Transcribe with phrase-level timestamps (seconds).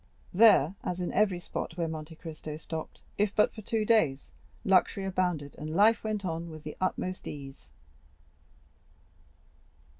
[0.33, 4.29] There, as in every spot where Monte Cristo stopped, if but for two days,
[4.65, 7.67] luxury abounded and life went on with the utmost ease.